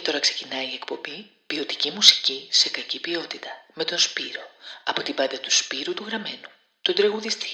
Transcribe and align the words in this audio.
Και 0.00 0.06
τώρα 0.06 0.20
ξεκινάει 0.20 0.66
η 0.66 0.74
εκπομπή 0.74 1.30
«Ποιοτική 1.46 1.90
μουσική 1.90 2.48
σε 2.50 2.68
κακή 2.68 3.00
ποιότητα» 3.00 3.48
με 3.74 3.84
τον 3.84 3.98
Σπύρο, 3.98 4.42
από 4.84 5.02
την 5.02 5.14
πάντα 5.14 5.40
του 5.40 5.50
Σπύρου 5.50 5.94
του 5.94 6.04
Γραμμένου, 6.04 6.48
τον 6.82 6.94
τρεγουδιστή. 6.94 7.48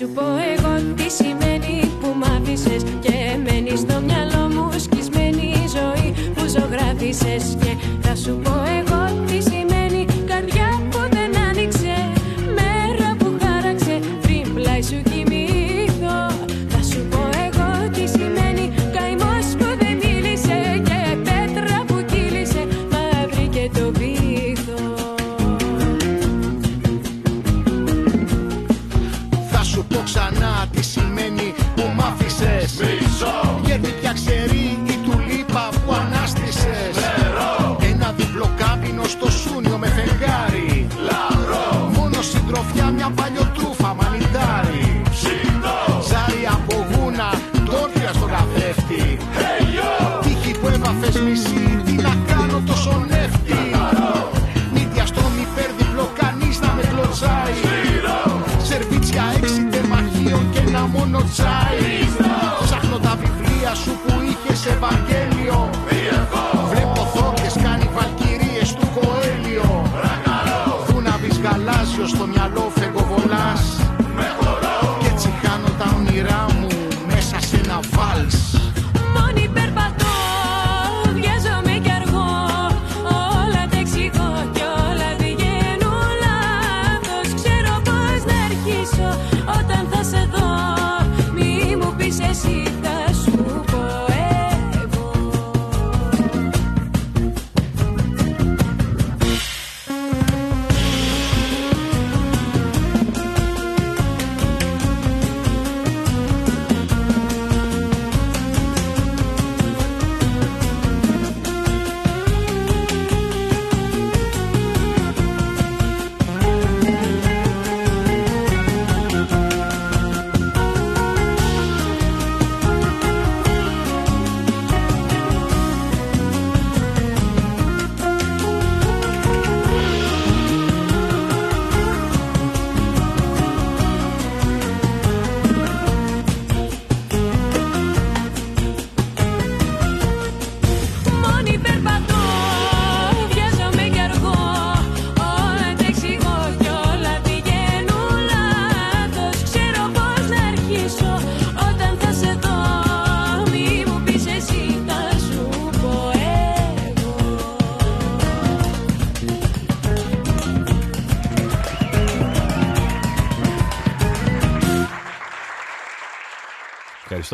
σου 0.00 0.08
πω 0.08 0.22
εγώ 0.56 0.94
τι 0.96 1.10
σημαίνει 1.10 1.90
που 2.00 2.08
μ' 2.16 2.22
άφησες 2.36 2.82
Και 3.00 3.38
μένεις 3.44 3.80
στο 3.80 4.00
μυαλό 4.00 4.48
μου 4.54 4.78
σκισμένη 4.78 5.42
η 5.42 5.68
ζωή 5.76 6.32
που 6.34 6.46
ζωγράφισες 6.46 7.56
Και 7.60 7.76
θα 8.00 8.14
σου 8.14 8.40
πω 8.42 8.52
εγώ 8.78 8.89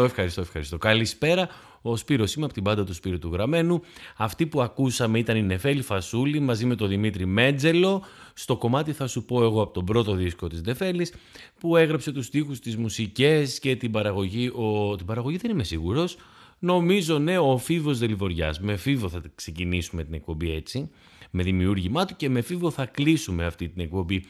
Ευχαριστώ, 0.03 0.41
ευχαριστώ, 0.41 0.41
ευχαριστώ. 0.41 0.79
Καλησπέρα. 0.79 1.49
Ο 1.83 1.97
Σπύρος 1.97 2.35
είμαι 2.35 2.45
από 2.45 2.55
την 2.55 2.63
πάντα 2.63 2.85
του 2.85 2.95
Σπύρου 2.95 3.19
του 3.19 3.31
Γραμμένου. 3.33 3.81
Αυτή 4.17 4.47
που 4.47 4.63
ακούσαμε 4.63 5.19
ήταν 5.19 5.37
η 5.37 5.43
Νεφέλη 5.43 5.83
Φασούλη 5.83 6.41
μαζί 6.41 6.67
με 6.67 6.75
τον 6.75 6.89
Δημήτρη 6.89 7.27
Μέτζελο. 7.27 8.03
Στο 8.35 8.57
κομμάτι 8.57 8.93
θα 8.93 9.07
σου 9.07 9.25
πω 9.25 9.43
εγώ 9.43 9.63
από 9.63 9.73
τον 9.73 9.85
πρώτο 9.85 10.15
δίσκο 10.15 10.47
της 10.47 10.63
Νεφέλης 10.63 11.13
που 11.61 11.77
έγραψε 11.77 12.13
τους 12.13 12.27
στίχους, 12.27 12.61
τις 12.61 12.77
μουσικές 12.77 13.59
και 13.59 13.77
την 13.77 13.91
παραγωγή. 13.91 14.49
Ο... 14.49 14.97
Την 14.97 15.07
παραγωγή 15.07 15.37
δεν 15.37 15.51
είμαι 15.51 15.65
σίγουρος. 15.65 16.17
Νομίζω 16.59 17.19
ναι 17.19 17.39
ο 17.39 17.59
Φίβος 17.59 17.99
Δελιβοριάς. 17.99 18.61
Με 18.61 18.77
Φίβο 18.77 19.09
θα 19.09 19.23
ξεκινήσουμε 19.35 20.05
την 20.05 20.15
εκπομπή 20.15 20.53
έτσι. 20.53 20.91
Με 21.31 21.43
δημιούργημά 21.43 22.05
του 22.05 22.17
και 22.17 22.29
με 22.29 22.41
Φίβο 22.41 22.71
θα 22.71 22.87
κλείσουμε 22.87 23.45
αυτή 23.45 23.69
την 23.69 23.83
εκπομπή. 23.83 24.25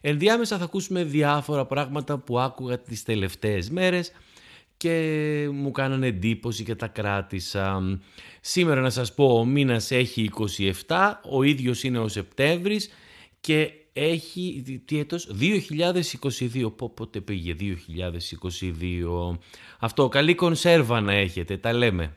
Ενδιάμεσα 0.00 0.58
θα 0.58 0.64
ακούσουμε 0.64 1.04
διάφορα 1.04 1.66
πράγματα 1.66 2.18
που 2.18 2.38
άκουγα 2.38 2.78
τις 2.78 3.02
τελευταίες 3.02 3.70
μέρες 3.70 4.12
και 4.80 5.48
μου 5.52 5.70
κάνανε 5.70 6.06
εντύπωση 6.06 6.64
και 6.64 6.74
τα 6.74 6.86
κράτησα. 6.86 7.82
Σήμερα 8.40 8.80
να 8.80 8.90
σας 8.90 9.14
πω 9.14 9.38
ο 9.38 9.44
μήνας 9.44 9.90
έχει 9.90 10.30
27, 10.86 11.12
ο 11.30 11.42
ίδιος 11.42 11.82
είναι 11.82 11.98
ο 11.98 12.08
Σεπτέμβρης 12.08 12.90
και 13.40 13.70
έχει, 13.92 14.62
τι 14.84 14.98
έτος, 14.98 15.30
2022, 15.40 16.72
πότε 16.94 17.20
πήγε 17.20 17.54
2022. 17.54 19.38
Αυτό, 19.78 20.08
καλή 20.08 20.34
κονσέρβα 20.34 21.00
να 21.00 21.12
έχετε, 21.12 21.56
τα 21.56 21.72
λέμε. 21.72 22.16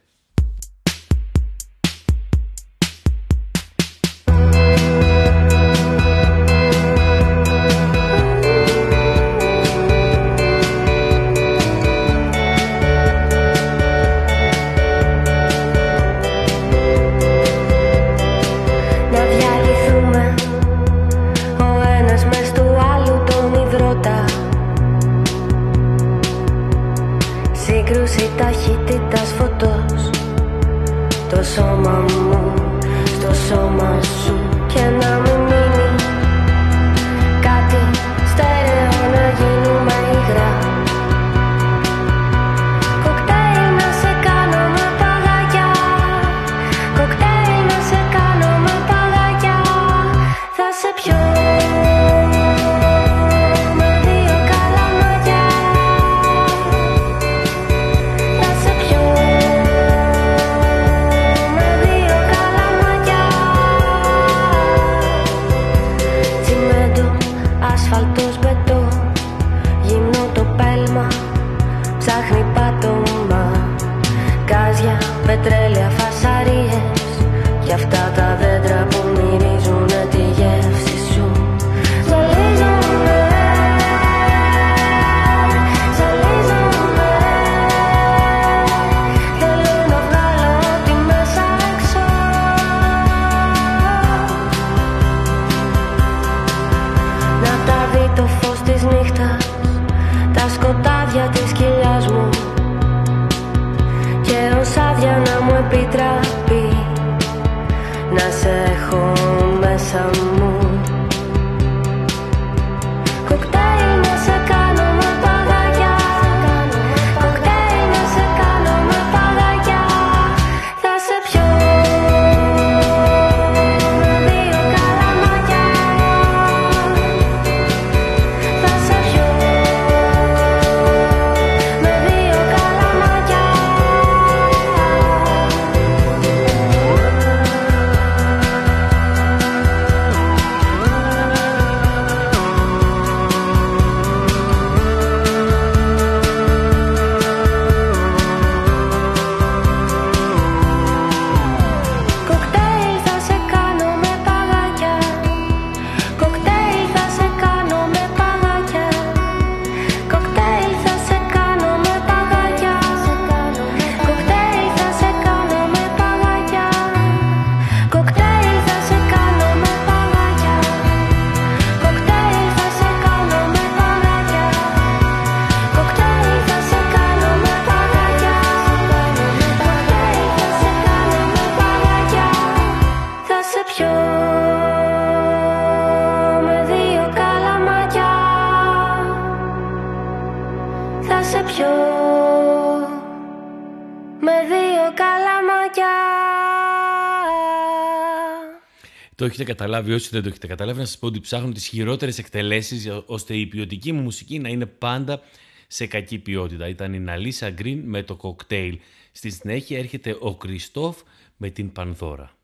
Έχετε 199.43 199.63
καταλάβει, 199.63 199.93
όσοι 199.93 200.09
δεν 200.11 200.21
το 200.21 200.29
έχετε 200.29 200.47
καταλάβει, 200.47 200.79
να 200.79 200.85
σας 200.85 200.97
πω 200.97 201.07
ότι 201.07 201.19
ψάχνω 201.19 201.51
τις 201.51 201.67
χειρότερες 201.67 202.17
εκτελέσεις 202.17 202.89
ώστε 203.05 203.35
η 203.35 203.45
ποιοτική 203.45 203.91
μου 203.91 204.01
μουσική 204.01 204.39
να 204.39 204.49
είναι 204.49 204.65
πάντα 204.65 205.21
σε 205.67 205.85
κακή 205.87 206.19
ποιότητα. 206.19 206.67
Ήταν 206.67 206.93
η 206.93 206.99
Ναλίσα 206.99 207.49
Γκριν 207.49 207.79
με 207.85 208.03
το 208.03 208.15
κοκτέιλ. 208.15 208.79
Στη 209.11 209.29
συνέχεια 209.29 209.77
έρχεται 209.77 210.17
ο 210.19 210.35
Κριστόφ 210.35 210.97
με 211.37 211.49
την 211.49 211.71
Πανδώρα. 211.71 212.35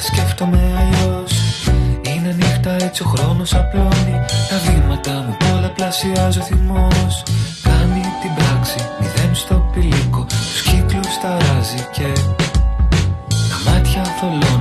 Τότε 0.00 0.14
σκέφτομαι 0.14 0.60
αλλιώς. 0.78 1.32
Είναι 2.02 2.32
νύχτα 2.32 2.76
έτσι 2.84 3.02
ο 3.02 3.06
χρόνος 3.06 3.54
απλώνει. 3.54 4.16
Τα 4.48 4.56
βήματα 4.64 5.12
μου 5.12 5.36
πολλαπλασιάζει 5.38 6.38
ο 6.38 6.42
θυμός. 6.42 7.22
Κάνει 7.62 8.00
την 8.22 8.34
πράξη, 8.34 8.76
μηδέν 9.00 9.34
στο 9.34 9.54
πηλίκο. 9.72 10.26
Τους 10.28 10.62
κύκλους 10.62 11.18
ταράζει 11.22 11.86
και 11.92 12.12
τα 13.50 13.70
μάτια 13.70 14.02
θολώνει. 14.20 14.59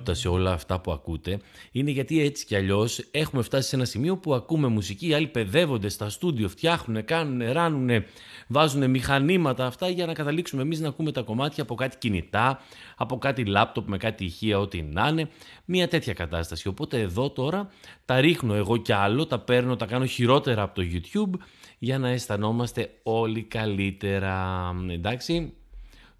Ποιότητα 0.00 0.14
σε 0.14 0.28
όλα 0.28 0.52
αυτά 0.52 0.80
που 0.80 0.92
ακούτε 0.92 1.38
είναι 1.72 1.90
γιατί 1.90 2.20
έτσι 2.20 2.46
κι 2.46 2.56
αλλιώς 2.56 3.04
έχουμε 3.10 3.42
φτάσει 3.42 3.68
σε 3.68 3.76
ένα 3.76 3.84
σημείο 3.84 4.16
που 4.16 4.34
ακούμε 4.34 4.68
μουσική, 4.68 5.08
οι 5.08 5.14
άλλοι 5.14 5.26
παιδεύονται 5.26 5.88
στα 5.88 6.08
στούντιο, 6.08 6.48
φτιάχνουν, 6.48 7.04
κάνουν, 7.04 7.52
ράνουν, 7.52 8.04
βάζουν 8.46 8.90
μηχανήματα 8.90 9.66
αυτά 9.66 9.88
για 9.88 10.06
να 10.06 10.12
καταλήξουμε 10.12 10.62
εμείς 10.62 10.80
να 10.80 10.88
ακούμε 10.88 11.12
τα 11.12 11.22
κομμάτια 11.22 11.62
από 11.62 11.74
κάτι 11.74 11.96
κινητά, 11.98 12.60
από 12.96 13.18
κάτι 13.18 13.44
λάπτοπ 13.44 13.88
με 13.88 13.96
κάτι 13.96 14.24
ηχεία, 14.24 14.58
ό,τι 14.58 14.82
να 14.82 15.08
είναι. 15.08 15.28
Μια 15.64 15.88
τέτοια 15.88 16.12
κατάσταση. 16.12 16.68
Οπότε 16.68 17.00
εδώ 17.00 17.30
τώρα 17.30 17.68
τα 18.04 18.20
ρίχνω 18.20 18.54
εγώ 18.54 18.76
κι 18.76 18.92
άλλο, 18.92 19.26
τα 19.26 19.38
παίρνω, 19.38 19.76
τα 19.76 19.86
κάνω 19.86 20.04
χειρότερα 20.04 20.62
από 20.62 20.74
το 20.74 20.82
YouTube 20.92 21.38
για 21.78 21.98
να 21.98 22.08
αισθανόμαστε 22.08 22.90
όλοι 23.02 23.42
καλύτερα. 23.42 24.70
Εντάξει, 24.90 25.52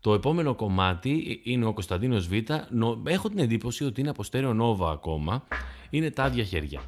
το 0.00 0.14
επόμενο 0.14 0.54
κομμάτι 0.54 1.40
είναι 1.44 1.64
ο 1.64 1.72
Κωνσταντίνος 1.72 2.28
Β. 2.28 2.32
Έχω 3.04 3.28
την 3.28 3.38
εντύπωση 3.38 3.84
ότι 3.84 4.00
είναι 4.00 4.10
από 4.10 4.22
στέρεο 4.22 4.54
Νόβα 4.54 4.90
ακόμα. 4.90 5.42
Είναι 5.90 6.10
τα 6.10 6.24
άδεια 6.24 6.44
χέρια. 6.44 6.80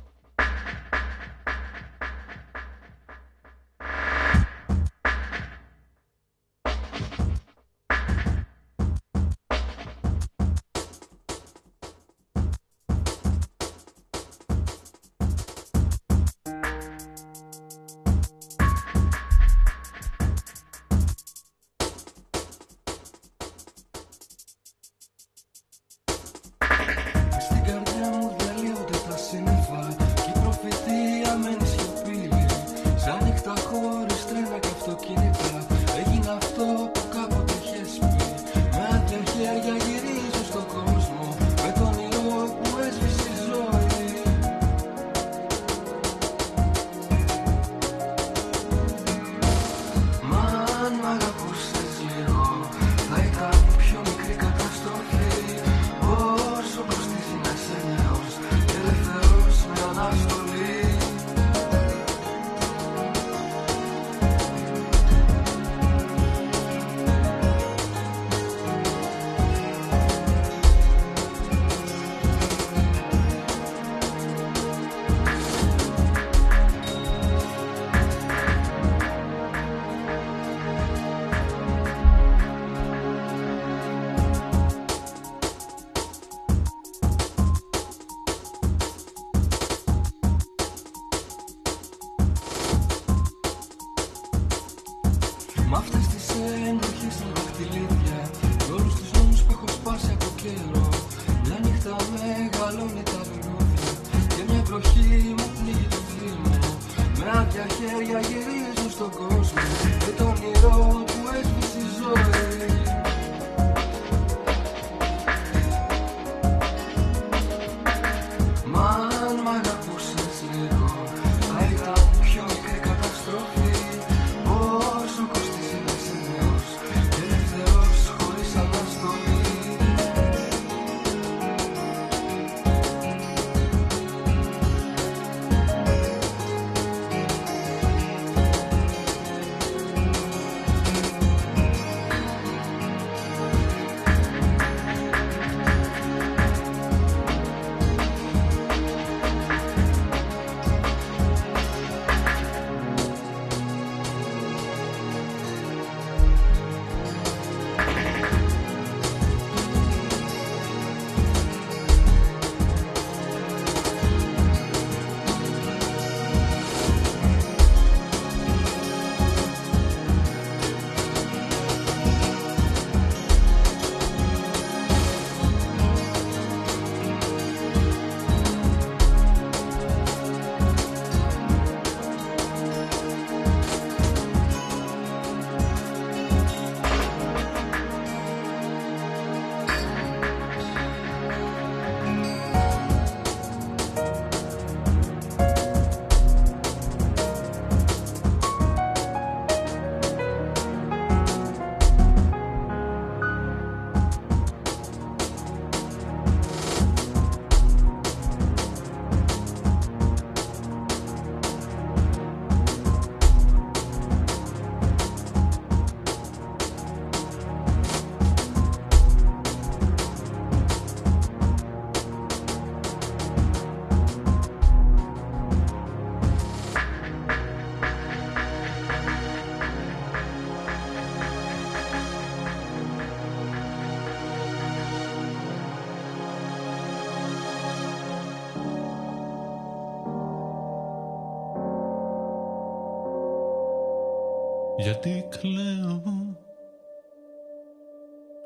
Κλαίω 245.43 246.03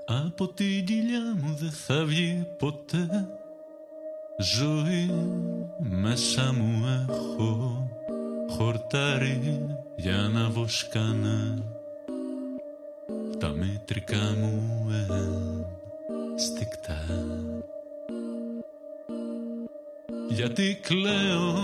Από 0.06 0.48
την 0.48 0.84
κοιλιά 0.84 1.36
μου 1.40 1.54
δεν 1.54 1.70
θα 1.70 2.04
βγει 2.04 2.46
ποτέ 2.58 3.28
ζωή. 4.38 5.10
Μέσα 5.78 6.52
μου 6.52 6.86
έχω 7.08 7.88
χορτάρι 8.48 9.66
για 9.96 10.30
να 10.34 10.48
βοσκάνε 10.48 11.62
τα 13.38 13.48
μητρικά 13.48 14.34
μου 14.38 14.86
ενστικτά. 16.32 17.04
Γιατί 20.28 20.78
κλαίω 20.82 21.54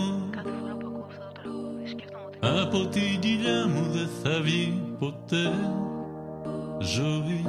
Από 2.40 2.86
την 2.86 3.20
κοιλιά 3.20 3.66
μου 3.66 3.90
δεν 3.92 4.08
θα 4.22 4.40
βγει 4.40 4.91
ποτέ 5.02 5.50
ζωή 6.80 7.46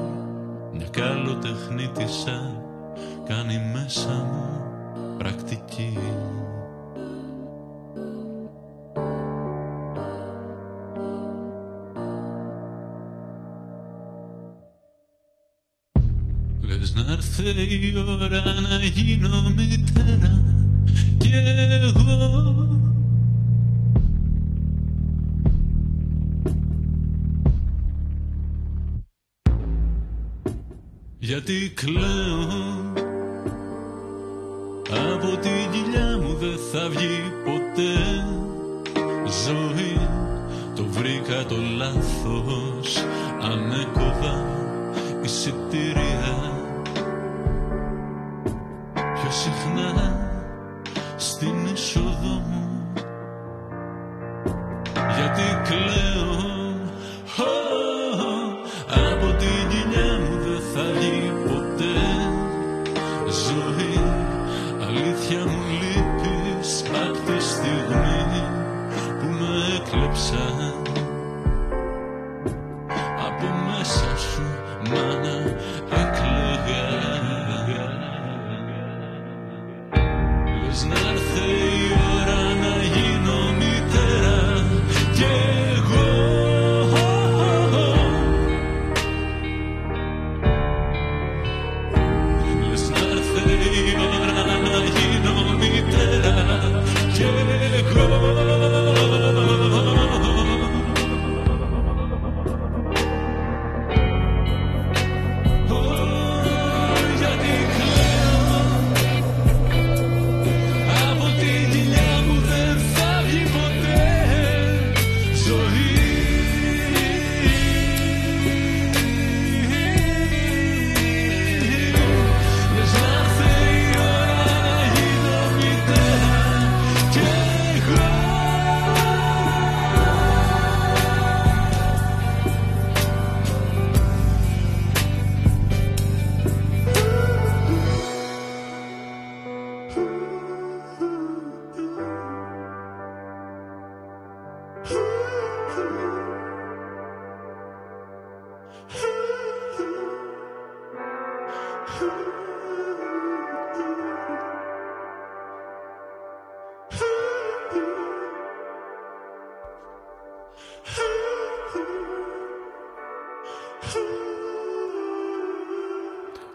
Μια 0.73 0.87
καλοτεχνίτησα 0.91 2.63
κάνει 3.25 3.59
μέσα 3.73 4.09
μου 4.09 4.61
πρακτική. 5.17 5.97
Λες 16.61 16.95
να 16.95 17.11
έρθει 17.11 17.43
η 17.43 17.93
ώρα 17.97 18.61
να 18.61 18.83
γίνω 18.83 19.49
μητέρα 19.55 20.41
κι 21.17 21.31
εγώ 21.33 22.42
Γιατί 31.33 31.73
κλαίω. 31.75 32.91
Από 35.13 35.37
τη 35.37 35.49
κοιλιά 35.71 36.17
μου 36.21 36.35
δεν 36.35 36.57
θα 36.71 36.89
βγει 36.89 37.33
ποτέ. 37.45 38.25
Ζωή 39.45 40.07
Το 40.75 40.83
βρήκα 40.85 41.45
το 41.45 41.55
λάθος. 41.77 43.03
Ανέκοβα 43.41 44.45
εισιτήρια. 45.23 46.53
Πιο 48.93 49.31
συχνά 49.31 50.12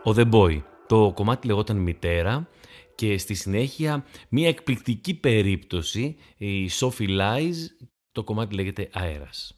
Ο 0.09 0.13
The 0.17 0.31
Boy. 0.31 0.63
Το 0.87 1.13
κομμάτι 1.15 1.47
λεγόταν 1.47 1.77
Μητέρα 1.77 2.49
και 2.95 3.19
στη 3.19 3.35
συνέχεια 3.35 4.05
μια 4.29 4.49
εκπληκτική 4.49 5.15
περίπτωση, 5.15 6.17
η 6.37 6.71
Sophie 6.81 7.09
Lies, 7.09 7.55
το 8.13 8.25
κομμάτι 8.25 8.55
λέγεται 8.55 8.89
Αέρας. 8.93 9.58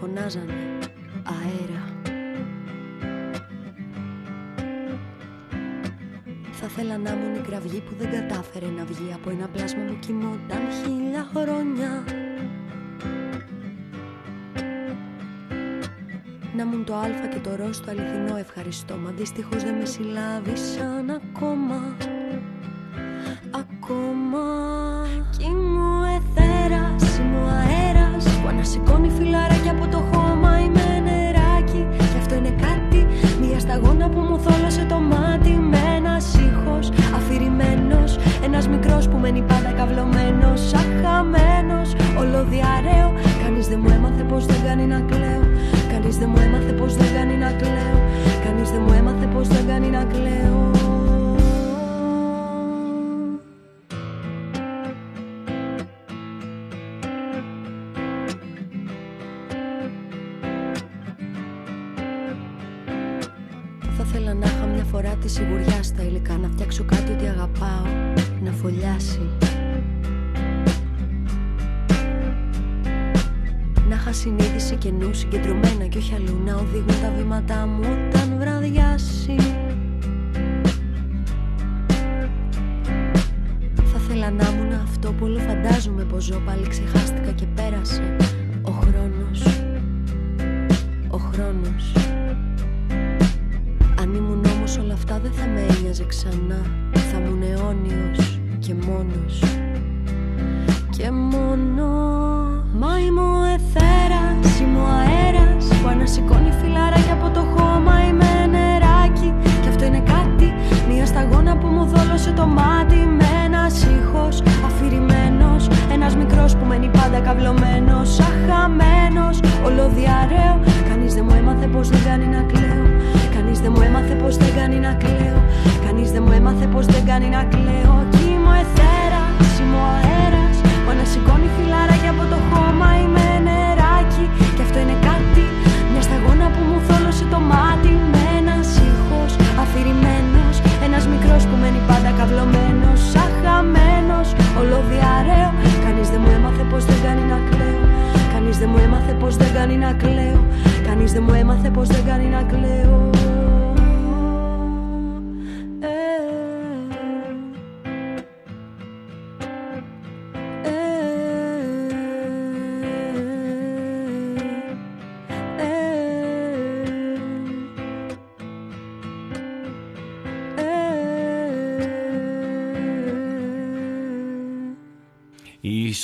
Φωνάζανε 0.00 0.52
αέρα. 1.24 1.84
Θα 6.52 6.66
ήθελα 6.66 6.96
να 6.98 7.10
ήμουν 7.10 7.34
η 7.34 7.38
κραυγή 7.38 7.80
που 7.80 7.94
δεν 7.98 8.10
κατάφερε 8.10 8.66
να 8.66 8.84
βγει 8.84 9.12
από 9.14 9.30
ένα 9.30 9.48
πλάσμα 9.48 9.84
που 9.84 9.98
κοιμόταν 9.98 10.60
χίλια 10.84 11.28
χρόνια. 11.34 12.04
Να 16.56 16.62
ήμουν 16.62 16.84
το 16.84 16.94
α 16.94 17.08
και 17.30 17.38
το 17.38 17.56
ρος 17.56 17.76
στο 17.76 17.90
αληθινό 17.90 18.36
ευχαριστώ 18.36 18.96
Μα 18.96 19.10
δυστυχώς 19.10 19.62
δεν 19.64 19.74
με 19.74 19.84
συλλάβησαν 19.84 21.10
ακόμα 21.10 21.96
Ακόμα 21.96 22.19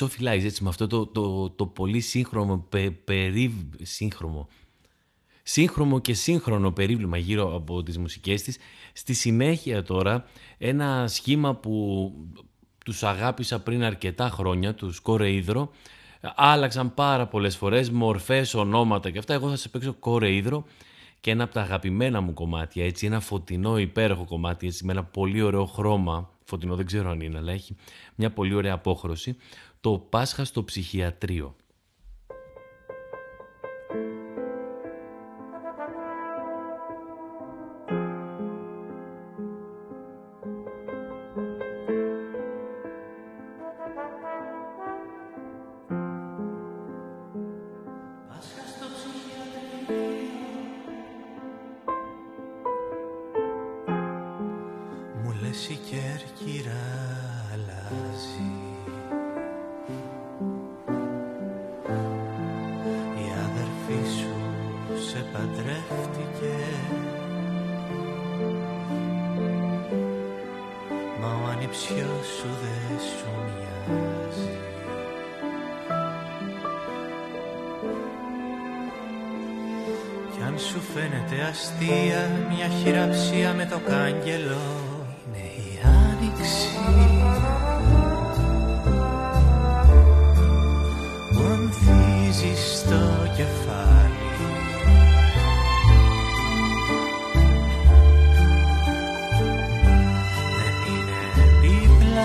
εξωφυλάει 0.07 0.45
έτσι 0.45 0.63
με 0.63 0.69
αυτό 0.69 0.87
το, 0.87 1.07
το, 1.07 1.51
το 1.51 1.67
πολύ 1.67 2.01
σύγχρονο 2.01 2.67
πε, 2.69 2.91
περί, 2.91 3.71
και 6.03 6.15
σύγχρονο 6.15 6.73
περίβλημα 6.73 7.17
γύρω 7.17 7.55
από 7.55 7.83
τις 7.83 7.99
μουσικές 7.99 8.43
της. 8.43 8.59
Στη 8.93 9.15
συνέχεια 9.15 9.83
τώρα 9.83 10.25
ένα 10.59 11.09
σχήμα 11.09 11.55
που 11.55 12.13
τους 12.85 13.03
αγάπησα 13.03 13.61
πριν 13.61 13.85
αρκετά 13.85 14.29
χρόνια, 14.29 14.75
τους 14.75 15.01
Κορεϊδρο, 15.01 15.71
άλλαξαν 16.35 16.95
πάρα 16.95 17.27
πολλές 17.27 17.57
φορές 17.57 17.91
μορφές, 17.91 18.55
ονόματα 18.55 19.11
και 19.11 19.19
αυτά. 19.19 19.35
Εγώ 19.35 19.49
θα 19.49 19.57
σα 19.57 19.69
παίξω 19.69 19.93
Κορεϊδρο 19.93 20.65
και 21.21 21.31
ένα 21.31 21.45
από 21.45 21.53
τα 21.53 21.61
αγαπημένα 21.61 22.21
μου 22.21 22.33
κομμάτια, 22.33 22.85
έτσι, 22.85 23.07
ένα 23.07 23.21
φωτεινό 23.21 23.79
υπέροχο 23.79 24.25
κομμάτι, 24.25 24.67
έτσι, 24.67 24.85
με 24.85 24.93
ένα 24.93 25.05
πολύ 25.05 25.43
ωραίο 25.43 25.65
χρώμα, 25.65 26.31
φωτεινό 26.45 26.77
δεν 26.77 26.87
ξέρω 26.87 27.11
αν 27.11 27.21
είναι, 27.21 27.39
αλλά 27.39 27.53
έχει 27.53 27.77
μια 28.15 28.31
πολύ 28.31 28.55
ωραία 28.55 28.75
απόχρωση 28.75 29.37
το 29.81 29.99
Πάσχα 29.99 30.45
στο 30.45 30.65
ψυχιατρίο. 30.65 31.57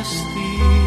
pasti 0.01 0.80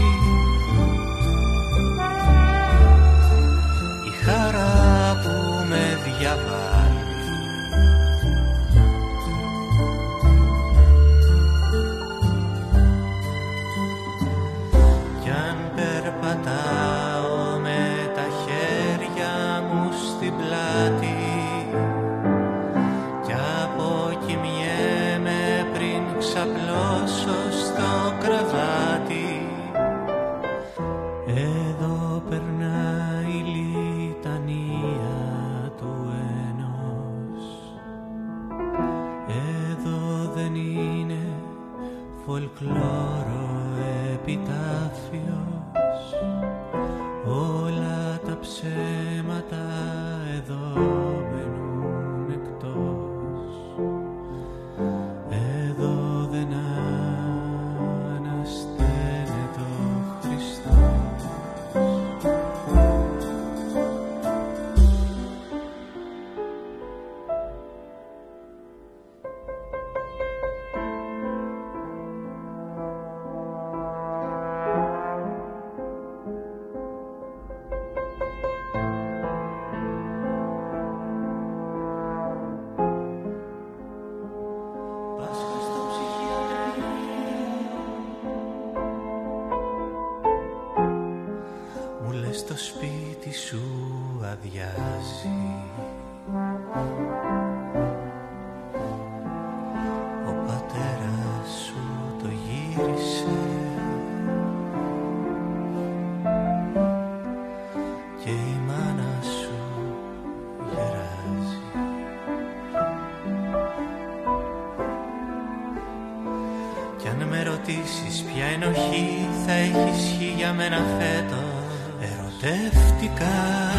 θα 119.47 119.53
έχεις 119.53 120.17
χει 120.19 120.33
για 120.37 120.53
μένα 120.53 120.77
φέτος. 120.99 121.65
Ερωτεύτηκα 122.01 123.74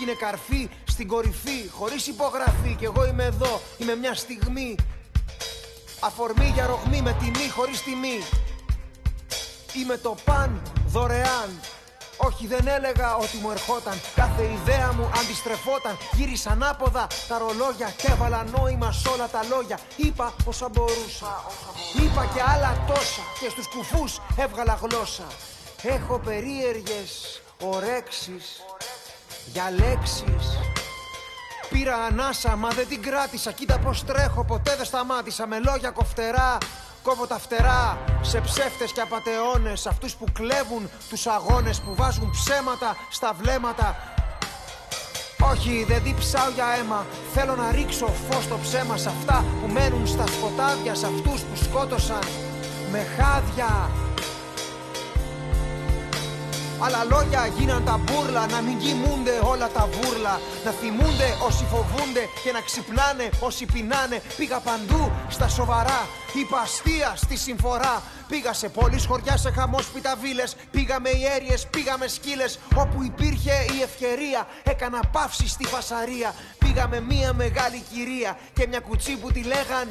λέξη 0.00 0.04
και 0.04 0.04
είναι 0.04 0.14
καρφί 0.14 0.68
στην 0.84 1.08
κορυφή 1.08 1.68
Χωρίς 1.70 2.06
υπογραφή. 2.06 2.76
Και 2.78 2.84
εγώ 2.84 3.06
είμαι 3.06 3.24
εδώ, 3.24 3.60
είμαι 3.78 3.94
μια 3.94 4.14
στιγμή. 4.14 4.74
Αφορμή 6.00 6.50
για 6.54 6.66
ρογμή 6.66 7.02
με 7.02 7.16
τιμή 7.20 7.48
χωρίς 7.48 7.82
τιμή. 7.82 8.18
Είμαι 9.74 9.96
το 9.96 10.16
παν 10.24 10.62
δωρεάν. 10.86 11.60
Όχι 12.16 12.46
δεν 12.46 12.66
έλεγα 12.66 13.16
ότι 13.16 13.36
μου 13.42 13.50
ερχόταν. 13.50 14.00
Κάθε 14.14 14.42
ιδέα 14.42 14.92
μου 14.92 15.10
αντιστρεφόταν. 15.20 15.96
Γύρισα 16.12 16.50
ανάποδα 16.50 17.06
τα 17.28 17.38
ρολόγια 17.38 17.90
Και 17.96 18.08
έβαλα 18.10 18.44
νόημα 18.44 18.92
σ' 18.92 19.06
όλα 19.06 19.28
τα 19.28 19.40
λόγια. 19.48 19.78
Είπα 19.96 20.34
όσα 20.44 20.68
μπορούσα. 20.68 21.44
Είπα 22.02 22.30
και 22.34 22.42
άλλα 22.52 22.84
τόσα. 22.88 23.22
Και 23.40 23.48
στους 23.48 23.66
κουφούς 23.68 24.20
έβγαλα 24.36 24.78
γλώσσα. 24.82 25.26
Έχω 25.82 26.18
περίεργες 26.18 27.42
ορέξεις 27.60 28.62
Για 29.52 29.70
λέξεις 29.70 30.58
Πήρα 31.70 31.96
ανάσα, 31.96 32.56
μα 32.56 32.68
δεν 32.68 32.88
την 32.88 33.02
κράτησα. 33.02 33.52
Κοίτα 33.52 33.78
πώς 33.78 34.04
τρέχω, 34.04 34.44
ποτέ 34.44 34.76
δεν 34.76 34.84
σταμάτησα. 34.84 35.46
Με 35.46 35.58
λόγια 35.58 35.90
κοφτερά, 35.90 36.58
κόβω 37.02 37.26
τα 37.26 37.38
φτερά. 37.38 37.98
Σε 38.20 38.40
ψεύτες 38.40 38.92
και 38.92 39.00
απαταιώνες. 39.00 39.86
Αυτούς 39.86 40.14
που 40.14 40.24
κλέβουν 40.32 40.90
τους 41.08 41.26
αγώνες, 41.26 41.80
που 41.80 41.94
βάζουν 41.94 42.30
ψέματα 42.30 42.96
στα 43.10 43.32
βλέμματα. 43.40 43.96
Όχι, 45.52 45.84
δεν 45.88 46.02
διψάω 46.02 46.50
για 46.54 46.66
αίμα. 46.78 47.06
Θέλω 47.34 47.56
να 47.56 47.70
ρίξω 47.70 48.06
φως 48.06 48.44
στο 48.44 48.58
ψέμα 48.62 48.96
σε 48.96 49.08
αυτά 49.08 49.44
που 49.60 49.72
μένουν 49.72 50.06
στα 50.06 50.26
σκοτάδια. 50.26 50.94
Σε 50.94 51.06
αυτούς 51.06 51.40
που 51.40 51.56
σκότωσαν 51.64 52.24
με 52.90 53.06
χάδια. 53.16 53.90
Άλλα 56.82 57.04
λόγια 57.04 57.46
γίναν 57.46 57.84
τα 57.84 58.00
μπούρλα 58.04 58.46
Να 58.46 58.60
μην 58.60 58.78
κοιμούνται 58.78 59.40
όλα 59.44 59.68
τα 59.68 59.88
βούρλα. 59.92 60.40
Να 60.64 60.70
θυμούνται 60.70 61.28
όσοι 61.46 61.64
φοβούνται 61.64 62.24
Και 62.44 62.52
να 62.52 62.60
ξυπνάνε 62.60 63.28
όσοι 63.40 63.64
πεινάνε. 63.64 64.22
Πήγα 64.36 64.58
παντού 64.60 65.12
στα 65.28 65.48
σοβαρά 65.48 66.06
Είπα 66.34 66.58
αστεία 66.58 67.12
στη 67.16 67.36
συμφορά. 67.36 68.02
Πήγα 68.28 68.52
σε 68.52 68.68
πόλεις, 68.68 69.06
χωριά, 69.06 69.36
σε 69.36 69.50
χαμόσπιτα 69.50 70.16
βίλες 70.20 70.56
Πήγα 70.70 71.00
με 71.00 71.10
ιέριες, 71.10 71.66
πήγα 71.66 71.98
με 71.98 72.06
σκύλες. 72.08 72.58
Όπου 72.76 73.02
υπήρχε 73.02 73.52
η 73.78 73.82
ευκαιρία 73.82 74.46
Έκανα 74.62 75.00
παύση 75.12 75.48
στη 75.48 75.64
φασαρία. 75.64 76.34
Πήγα 76.58 76.88
με 76.88 77.00
μία 77.00 77.32
μεγάλη 77.32 77.82
κυρία 77.92 78.38
Και 78.52 78.66
μια 78.66 78.80
κουτσί 78.80 79.16
που 79.16 79.32
τη 79.32 79.42
λέγαν 79.42 79.88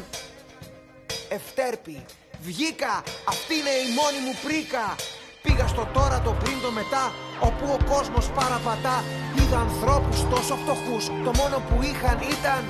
Ευτέρπη 1.30 2.06
Βγήκα, 2.42 3.04
αυτή 3.28 3.54
είναι 3.54 3.70
η 3.70 3.94
μόνη 3.98 4.20
μου 4.26 4.36
πρίκα 4.44 4.96
Πήγα 5.42 5.68
στο 5.68 5.88
τώρα, 5.94 6.22
το 6.22 6.32
πριν, 6.42 6.62
το 6.62 6.72
μετά 6.72 7.12
Όπου 7.40 7.66
ο 7.78 7.80
κόσμος 7.94 8.26
παραπατά. 8.38 9.04
Είδα 9.40 9.60
ανθρώπους 9.60 10.18
τόσο 10.34 10.56
φτωχούς 10.62 11.06
Το 11.26 11.32
μόνο 11.40 11.56
που 11.68 11.76
είχαν 11.90 12.18
ήταν 12.36 12.62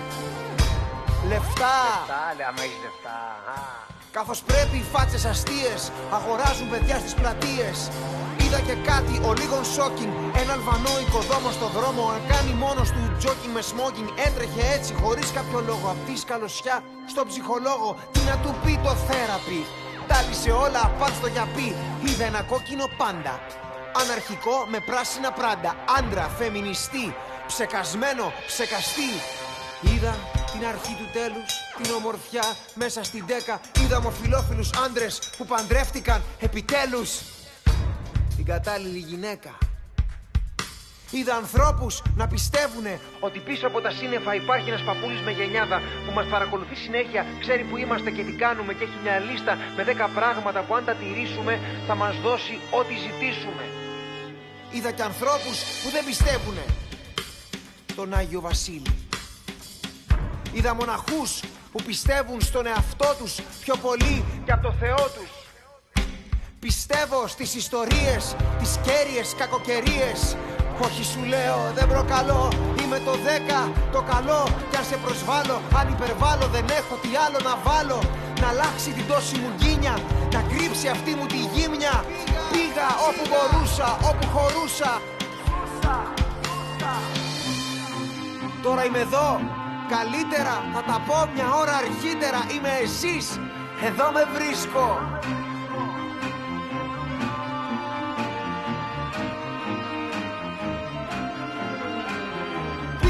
Λεφτά. 1.32 1.78
Άλλε, 2.30 2.44
άμα 2.50 2.62
έχεις 2.66 2.82
λεφτά. 2.86 3.18
Α. 3.56 3.60
Καθώς 4.18 4.40
πρέπει 4.50 4.78
οι 4.82 4.86
φάτσες 4.94 5.26
αστείες 5.26 5.82
Αγοράζουν 6.18 6.70
παιδιά 6.72 6.98
στις 7.04 7.14
πλατείες. 7.20 7.78
Είδα 8.42 8.60
και 8.68 8.76
κάτι 8.90 9.14
ο 9.28 9.32
λίγων 9.40 9.64
σόκινγκ 9.76 10.14
Ένα 10.42 10.54
Αλβανό 10.58 10.94
οικοδόμο 11.04 11.50
στο 11.58 11.68
δρόμο. 11.78 12.04
Αν 12.16 12.22
κάνει 12.32 12.52
μόνος 12.64 12.90
του 12.96 13.04
τζόκινγκ 13.20 13.54
με 13.58 13.62
σμόκινγκ 13.70 14.10
Έτρεχε 14.28 14.64
έτσι 14.76 14.92
χωρίς 15.02 15.28
κάποιο 15.38 15.60
λόγο. 15.70 15.86
Αυτή 15.96 16.12
η 16.18 16.22
σκαλωσιά 16.26 16.76
στον 17.12 17.26
ψυχολόγο 17.30 17.90
Τι 18.14 18.20
να 18.30 18.36
του 18.44 18.52
πει 18.64 18.74
το 18.86 18.94
θέραπι 19.08 19.62
Τάλισε 20.10 20.52
όλα 20.52 20.96
πάνω 21.00 21.14
στο 21.14 21.28
γιαπί. 21.28 21.76
Είδα 22.08 22.26
ένα 22.26 22.42
κόκκινο 22.42 22.86
πάντα. 22.98 23.34
Αναρχικό 24.02 24.66
με 24.72 24.80
πράσινα 24.80 25.32
πράντα. 25.32 25.76
Άντρα, 25.98 26.26
φεμινιστή. 26.38 27.16
Ψεκασμένο, 27.48 28.34
ψεκαστή. 28.48 29.12
Είδα 29.82 30.14
την 30.52 30.68
αρχή 30.68 30.94
του 31.00 31.10
τέλους, 31.14 31.52
την 31.82 31.94
ομορφιά 31.94 32.44
μέσα 32.74 33.04
στην 33.04 33.26
τέκα. 33.26 33.62
Είδα 33.82 33.98
ομοφιλόφιλους 33.98 34.70
άντρες 34.86 35.20
που 35.38 35.46
παντρεύτηκαν 35.46 36.22
επιτέλους. 36.40 37.10
Την 38.36 38.46
κατάλληλη 38.46 39.00
γυναίκα 39.00 39.69
Είδα 41.12 41.36
ανθρώπους 41.36 42.02
να 42.16 42.28
πιστεύουνε 42.28 43.00
ότι 43.20 43.40
πίσω 43.40 43.68
από 43.68 43.82
τα 43.82 43.92
σύννεφα 43.92 44.36
υπάρχει 44.36 44.70
ένας 44.70 44.84
παππούλης 44.84 45.22
με 45.22 45.32
γενιάδα 45.32 45.82
που 46.06 46.12
μας 46.14 46.28
παρακολουθεί 46.28 46.76
συνέχεια, 46.76 47.26
ξέρει 47.40 47.64
που 47.64 47.78
είμαστε 47.78 48.12
και 48.12 48.24
τι 48.24 48.32
κάνουμε 48.32 48.74
και 48.74 48.84
έχει 48.84 48.98
μια 49.04 49.20
λίστα 49.20 49.58
με 49.76 49.84
10 49.84 50.10
πράγματα 50.14 50.62
που 50.62 50.76
αν 50.76 50.86
τα 50.86 50.94
τηρήσουμε 50.94 51.60
θα 51.88 51.96
μας 51.96 52.16
δώσει 52.20 52.60
ό,τι 52.72 52.94
ζητήσουμε. 53.06 53.64
Είδα 54.72 54.92
και 54.92 55.02
ανθρώπους 55.02 55.58
που 55.84 55.90
δεν 55.90 56.06
πιστεύουνε 56.06 56.66
τον 57.96 58.14
Άγιο 58.14 58.42
Βασίλη. 58.42 58.94
Είδα 60.54 60.76
μοναχούς 60.76 61.40
που 61.72 61.84
πιστεύουν 61.86 62.42
στον 62.42 62.66
εαυτό 62.66 63.16
τους 63.20 63.40
πιο 63.62 63.76
πολύ 63.76 64.24
και 64.46 64.52
από 64.52 64.62
το 64.62 64.74
Θεό 64.80 64.96
τους. 65.16 65.30
Πιστεύω 66.60 67.28
στις 67.28 67.56
ιστορίες, 67.56 68.36
τις 68.60 68.80
κέρυες 68.84 69.36
κακοκαιρίες 69.38 70.38
όχι 70.88 71.04
σου 71.12 71.22
λέω 71.34 71.60
δεν 71.78 71.88
προκαλώ. 71.94 72.44
Είμαι 72.82 73.00
το 73.08 73.14
δέκα 73.28 73.60
το 73.92 74.02
καλό. 74.12 74.42
Κι 74.70 74.78
αν 74.80 74.86
σε 74.92 74.98
προσβάλλω 75.04 75.58
αν 75.80 75.86
υπερβάλλω 75.96 76.46
Δεν 76.56 76.66
έχω 76.80 76.96
τι 77.04 77.12
άλλο 77.26 77.40
να 77.50 77.54
βάλω. 77.68 78.00
Να 78.42 78.48
αλλάξει 78.54 78.90
την 78.98 79.06
τόση 79.12 79.36
μου 79.42 79.50
γκίνια 79.58 79.96
Να 80.34 80.42
κρύψει 80.52 80.88
αυτή 80.96 81.12
μου 81.18 81.26
τη 81.34 81.40
γύμνια. 81.54 81.96
Πήγα 82.52 82.90
όπου 83.08 83.24
μπορούσα 83.32 83.88
Όπου 84.10 84.26
χωρούσα. 84.34 84.92
Τώρα 88.64 88.86
είμαι 88.86 89.00
εδώ 89.00 89.28
Καλύτερα 89.96 90.56
θα 90.74 90.84
τα 90.90 91.02
πω 91.08 91.30
μια 91.36 91.48
ώρα 91.62 91.76
αρχίτερα 91.76 92.40
Είμαι 92.54 92.74
εσείς 92.84 93.26
Εδώ 93.88 94.12
με 94.16 94.24
βρίσκω 94.36 94.86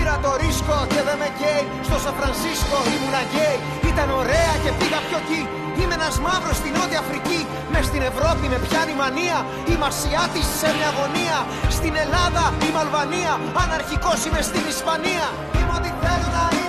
Πήρα 0.10 0.28
το 0.30 0.36
ρίσκο 0.46 0.78
και 0.94 1.02
δεν 1.08 1.18
με 1.22 1.30
καίει. 1.40 1.64
Στο 1.88 1.98
Σαν 2.04 2.14
Φρανσίσκο 2.18 2.78
ήμουνα 2.94 3.22
γκέι. 3.30 3.58
Ήταν 3.92 4.08
ωραία 4.22 4.54
και 4.64 4.72
πήγα 4.80 5.00
πιο 5.08 5.18
εκεί. 5.24 5.42
Είμαι 5.80 5.96
ένας 6.00 6.16
μαύρος 6.26 6.56
στην 6.62 6.72
Νότια 6.78 7.00
Αφρική. 7.04 7.42
Μες 7.72 7.86
στην 7.90 8.02
Ευρώπη 8.12 8.46
με 8.54 8.58
πιάνει 8.66 8.94
μανία. 9.02 9.38
Είμαι 9.70 9.86
Ασιάτης 9.92 10.48
σε 10.60 10.70
μια 10.78 10.90
γωνία. 10.98 11.38
Στην 11.78 11.94
Ελλάδα 12.04 12.44
είμαι 12.64 12.80
Αλβανία. 12.86 13.34
Αναρχικός 13.64 14.20
είμαι 14.26 14.42
στην 14.50 14.64
Ισπανία. 14.74 15.26
Είμαι 15.58 15.74
ό,τι 15.78 15.90
θέλω 16.04 16.28
να 16.38 16.44
είμαι 16.58 16.69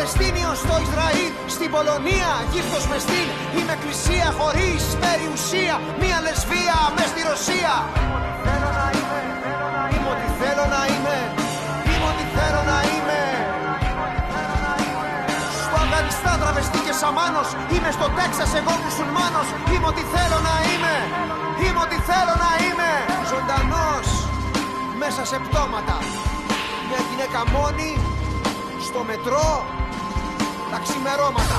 Παλαιστίνιος 0.00 0.58
στο 0.64 0.74
Ισραήλ 0.86 1.32
στην 1.54 1.68
Πολωνία, 1.74 2.30
γύφτος 2.52 2.84
μες 2.90 3.02
στυλ 3.06 3.28
Είμαι 3.56 3.72
εκκλησία 3.78 4.28
χωρίς 4.38 4.82
περιουσία. 5.04 5.74
Μια 6.02 6.18
λεσβία 6.26 6.76
μες 6.96 7.08
στη 7.12 7.20
Ρωσία. 7.30 7.74
Είμαι 9.92 10.08
ό,τι 10.14 10.28
θέλω 10.40 10.64
να 10.74 10.82
είμαι. 10.92 11.16
Είμαι 11.90 12.06
ό,τι 12.12 12.24
θέλω 12.36 12.62
να 12.72 12.78
είμαι. 12.92 13.20
Στο 15.64 15.76
Αφγανιστάν 15.82 16.36
τραβεστή 16.42 16.80
και 16.86 16.94
σαμάνος. 17.00 17.48
Είμαι 17.74 17.90
στο 17.96 18.06
Τέξας 18.16 18.50
εγώ 18.60 18.74
μουσουλμάνος 18.84 19.48
Είμαι 19.72 19.86
ό,τι 19.92 20.04
θέλω 20.14 20.38
να 20.48 20.56
είμαι. 20.70 20.96
Είμαι 21.62 21.80
ό,τι 21.86 21.98
θέλω 22.08 22.34
να 22.44 22.52
είμαι. 22.64 22.90
Ζωντανός 23.30 24.06
μέσα 25.02 25.22
σε 25.30 25.36
πτώματα. 25.44 25.96
Μια 26.88 27.00
γυναίκα 27.08 27.40
μόνη 27.54 27.90
στο 28.88 29.00
μετρό 29.10 29.48
τα 30.70 30.78
ξημερώματα. 30.78 31.58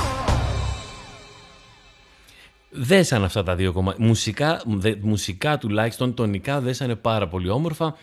Δέσαν 2.69 3.23
αυτά 3.23 3.43
τα 3.43 3.55
δύο 3.55 3.71
κομμάτια. 3.71 4.05
Μουσικά, 4.05 4.61
δε, 4.65 4.95
μουσικά 5.01 5.57
τουλάχιστον, 5.57 6.13
τονικά 6.13 6.61
δέσανε 6.61 6.95
πάρα 6.95 7.27
πολύ 7.27 7.49
όμορφα. 7.49 7.95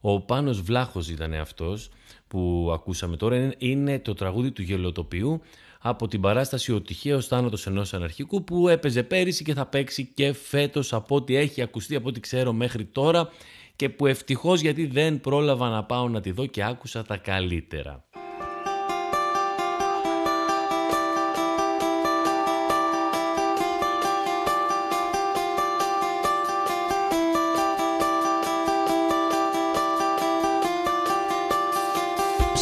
Ο 0.00 0.20
Πάνος 0.20 0.60
Βλάχος 0.60 1.08
ήταν 1.08 1.34
αυτός 1.34 1.88
που 2.28 2.70
ακούσαμε 2.74 3.16
τώρα. 3.16 3.52
Είναι 3.58 3.98
το 3.98 4.14
τραγούδι 4.14 4.50
του 4.50 4.62
γελοτοπιού 4.62 5.40
από 5.80 6.08
την 6.08 6.20
παράσταση 6.20 6.72
«Ο 6.72 6.80
τυχαίος 6.80 7.26
θάνατος 7.26 7.66
ενός 7.66 7.94
αναρχικού» 7.94 8.44
που 8.44 8.68
έπαιζε 8.68 9.02
πέρυσι 9.02 9.44
και 9.44 9.54
θα 9.54 9.66
παίξει 9.66 10.10
και 10.14 10.32
φέτος 10.32 10.92
από 10.92 11.14
ό,τι 11.14 11.36
έχει 11.36 11.62
ακουστεί, 11.62 11.94
από 11.94 12.08
ό,τι 12.08 12.20
ξέρω 12.20 12.52
μέχρι 12.52 12.84
τώρα 12.84 13.28
και 13.76 13.88
που 13.88 14.06
ευτυχώς 14.06 14.60
γιατί 14.60 14.86
δεν 14.86 15.20
πρόλαβα 15.20 15.68
να 15.68 15.84
πάω 15.84 16.08
να 16.08 16.20
τη 16.20 16.30
δω 16.30 16.46
και 16.46 16.64
άκουσα 16.64 17.02
τα 17.02 17.16
καλύτερα. 17.16 18.04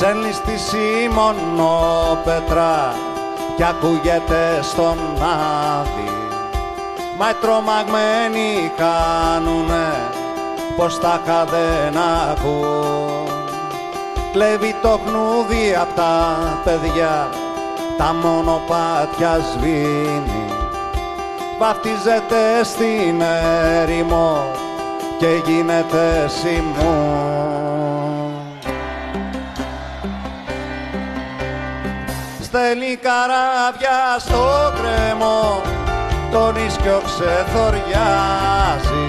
Ψέλνει 0.02 0.32
στη 0.32 0.56
Σίμωνο 0.58 2.18
πετρά 2.24 2.94
κι 3.56 3.64
ακούγεται 3.64 4.58
στον 4.62 4.98
άδει 5.22 6.10
Μα 7.18 7.30
οι 7.30 7.34
τρομαγμένοι 7.40 8.72
κάνουνε 8.76 9.92
πως 10.76 11.00
τα 11.00 11.20
δεν 11.24 12.02
ακούν. 12.30 13.28
Κλέβει 14.32 14.74
το 14.82 15.00
χνούδι 15.06 15.76
απ' 15.80 15.96
τα 15.96 16.36
παιδιά 16.64 17.28
τα 17.98 18.14
μονοπάτια 18.22 19.40
σβήνει. 19.52 20.52
Βαφτίζεται 21.58 22.64
στην 22.64 23.20
έρημο 23.80 24.44
και 25.18 25.26
γίνεται 25.46 26.28
σημούν 26.28 27.81
στέλνει 32.52 32.96
καράβια 33.06 34.00
στο 34.18 34.44
κρεμό 34.76 35.62
τον 36.32 36.56
ίσκιο 36.66 37.00
ξεθοριάζει. 37.08 39.06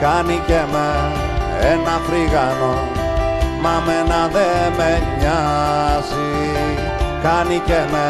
Κάνει 0.00 0.42
και 0.46 0.60
με 0.72 0.88
ένα 1.72 2.00
φρίγανο 2.06 2.74
μα 3.60 3.82
μένα 3.86 4.28
δε 4.32 4.50
με 4.76 5.02
νοιάζει. 5.18 6.32
Κάνει 7.22 7.58
και 7.66 7.80
με 7.92 8.06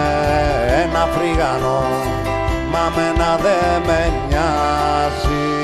ένα 0.82 1.09
φρίγανο 1.14 1.82
μα 2.70 2.92
μένα 2.97 3.38
δε 3.42 3.78
με 3.86 4.12
νοιάζει 4.28 5.55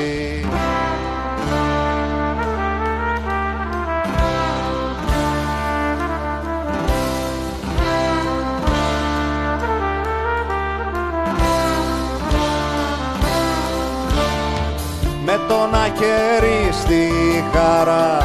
με 15.33 15.39
το 15.47 15.67
να 15.71 15.85
χέρι 15.97 16.71
στη 16.71 17.11
χαρά 17.53 18.17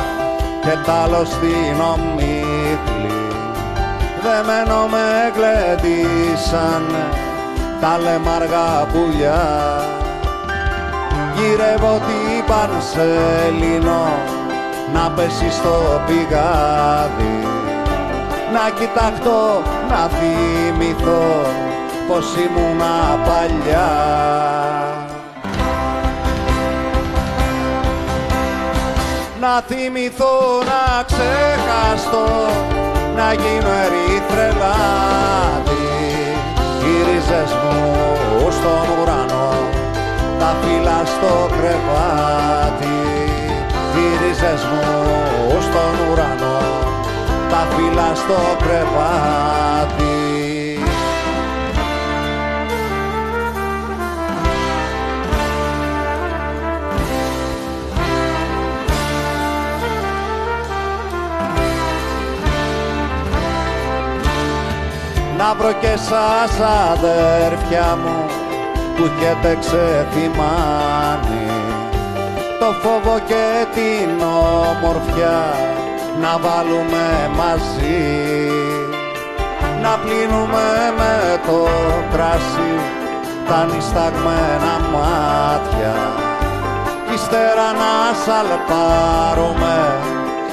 και 0.61 0.77
τ' 0.85 0.89
άλλο 0.89 1.25
στην 1.25 1.81
ομίχλη 1.93 3.19
δεμένο 4.23 4.87
με 4.93 5.33
γλεντήσαν 5.35 6.85
τα 7.81 7.99
λεμαργά 7.99 8.87
πουλιά. 8.93 9.47
Γύρευω 11.35 12.01
την 12.07 12.45
πανσελίνο 12.47 14.07
να 14.93 15.11
πέσει 15.11 15.51
στο 15.51 16.03
πηγάδι. 16.07 17.39
Να 18.53 18.71
κοιταχτώ, 18.79 19.63
να 19.89 20.09
θυμηθώ 20.09 21.47
πως 22.09 22.27
ήμουνα 22.37 23.19
παλιά 23.27 23.89
να 29.41 29.61
θυμηθώ 29.61 30.37
να 30.71 31.03
ξεχαστώ 31.03 32.29
να 33.17 33.33
γίνω 33.33 33.71
ερυθρελάτη 33.85 35.83
οι 36.83 36.95
ρίζες 37.07 37.53
μου 37.61 38.51
στον 38.51 38.87
ουρανό 39.01 39.51
τα 40.39 40.57
φύλλα 40.61 41.03
στο 41.05 41.49
κρεβάτι. 41.57 42.99
Οι 43.95 44.07
ρίζες 44.21 44.63
μου 44.65 45.61
στον 45.61 46.11
ουρανό 46.11 46.61
τα 47.51 47.67
φύλλα 47.71 48.15
στο 48.15 48.41
κρεβάτι 48.65 50.48
να 65.39 65.55
βρω 65.55 65.73
και 65.73 65.97
σας 65.97 66.53
αδέρφια 66.91 67.99
μου 68.03 68.27
που 68.97 69.05
έχετε 69.05 69.59
ξεθυμάνει 69.61 71.47
το 72.61 72.75
φόβο 72.83 73.19
και 73.19 73.67
την 73.75 74.11
ομορφιά 74.21 75.41
να 76.21 76.39
βάλουμε 76.39 77.31
μαζί. 77.37 78.51
Να 79.83 79.99
πλύνουμε 79.99 80.67
με 80.97 81.41
το 81.47 81.69
κράσι 82.13 82.73
τα 83.49 83.65
νησταγμένα 83.65 84.75
μάτια. 84.93 85.95
Ύστερα 87.15 87.69
να 87.83 87.93
σαλπάρουμε 88.25 89.77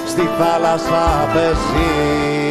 στη 0.06 0.30
θάλασσα 0.38 1.30
πεζή 1.34 2.45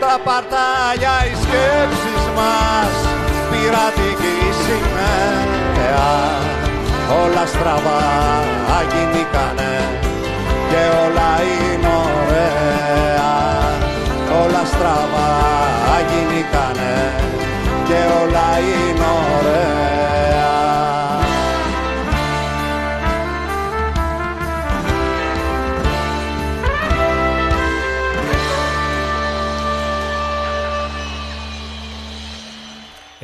τα 0.00 0.14
παρτάλια 0.24 1.16
οι 1.26 1.34
σκέψεις 1.42 2.24
μας. 2.36 2.94
Πειρατική 3.50 4.38
σημαία 4.62 5.76
όλα 7.22 7.46
στραβά 7.46 8.02
γίνηκανε 8.90 9.74
και 10.70 10.82
όλα 11.04 11.30
είναι 11.52 11.92
ωραία. 12.16 13.34
Όλα 14.42 14.62
στραβά 14.72 15.32
γίνηκανε 16.08 16.94
και 17.88 17.98
όλα 18.22 18.48
είναι 18.58 19.06
ωραία 19.38 20.35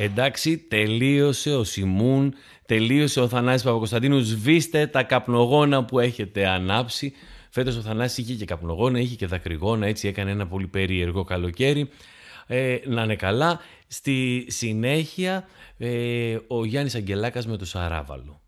Εντάξει, 0.03 0.57
τελείωσε 0.57 1.55
ο 1.55 1.63
Σιμούν, 1.63 2.33
τελείωσε 2.65 3.19
ο 3.19 3.27
Θανάσης 3.27 3.63
Παπακοσταντίνους. 3.63 4.27
Σβήστε 4.27 4.87
τα 4.87 5.03
καπνογόνα 5.03 5.85
που 5.85 5.99
έχετε 5.99 6.47
ανάψει. 6.47 7.13
Φέτος 7.49 7.77
ο 7.77 7.81
Θανάσης 7.81 8.17
είχε 8.17 8.33
και 8.33 8.45
καπνογόνα, 8.45 8.99
είχε 8.99 9.15
και 9.15 9.25
δακρυγόνα, 9.25 9.87
έτσι 9.87 10.07
έκανε 10.07 10.31
ένα 10.31 10.47
πολύ 10.47 10.67
περίεργο 10.67 11.23
καλοκαίρι. 11.23 11.89
Ε, 12.47 12.77
να 12.85 13.03
είναι 13.03 13.15
καλά. 13.15 13.59
Στη 13.87 14.45
συνέχεια 14.49 15.47
ε, 15.77 16.37
ο 16.47 16.65
Γιάννης 16.65 16.95
Αγγελάκας 16.95 17.47
με 17.47 17.57
το 17.57 17.65
Σαράβαλο. 17.65 18.42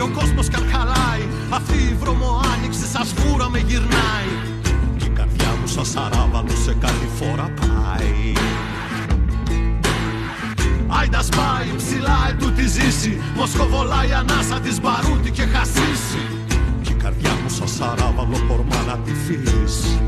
Σκάει, 0.00 0.08
ο 0.08 0.08
κόσμος 0.18 0.48
καρχαλάει 0.48 1.24
Αυτή 1.50 1.74
η 1.74 1.96
βρωμοάνοιξη 2.00 2.86
σαν 2.92 3.06
σφούρα 3.06 3.48
με 3.50 3.58
γυρνάει. 3.58 4.30
Κι 4.96 5.04
η 5.04 5.08
καρδιά 5.08 5.50
μου 5.60 5.66
σαν 5.66 5.84
σαράβαλο 5.84 6.54
σε 6.64 6.74
κάθε 6.80 7.06
φορά 7.18 7.50
πάει. 7.60 8.32
Άιντα 10.88 11.22
σπάει 11.22 11.68
ψηλά 11.76 12.18
ετού 12.28 12.52
τη 12.52 12.66
ζήσει. 12.66 13.20
Μοσκοβολάει 13.36 14.12
ανάσα 14.12 14.60
της 14.60 14.80
μπαρούτι 14.80 15.30
και 15.30 15.42
χασίσει. 15.42 16.22
Κι 16.82 16.92
η 16.92 16.94
καρδιά 17.02 17.30
μου 17.42 17.48
σαν 17.48 17.68
σαράβαλο 17.68 18.38
πορμά 18.48 18.80
να 18.86 18.96
τη 19.04 19.12
φύσει. 19.24 20.00